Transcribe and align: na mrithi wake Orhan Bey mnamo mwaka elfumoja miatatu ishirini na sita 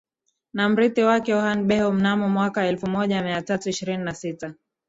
na 0.53 0.69
mrithi 0.69 1.03
wake 1.03 1.33
Orhan 1.35 1.63
Bey 1.67 1.91
mnamo 1.91 2.29
mwaka 2.29 2.65
elfumoja 2.67 3.23
miatatu 3.23 3.69
ishirini 3.69 4.03
na 4.03 4.13
sita 4.15 4.53